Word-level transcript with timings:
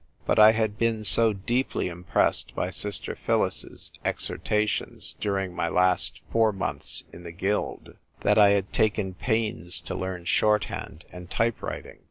But 0.25 0.39
I 0.39 0.53
had 0.53 0.79
been 0.79 1.03
so 1.05 1.31
deeply 1.31 1.87
impressed 1.87 2.55
by 2.55 2.71
Sister 2.71 3.15
Phyllis's 3.15 3.91
ex 4.03 4.29
hortations 4.29 5.13
during 5.19 5.53
my 5.53 5.67
last 5.67 6.21
four 6.31 6.51
months 6.51 7.03
in 7.13 7.21
the 7.21 7.31
guild 7.31 7.93
that 8.21 8.39
I 8.39 8.49
had 8.49 8.73
taken 8.73 9.13
pains 9.13 9.79
to 9.81 9.93
learn 9.93 10.25
short 10.25 10.63
hand 10.63 11.05
and 11.11 11.29
type 11.29 11.61
writing. 11.61 11.99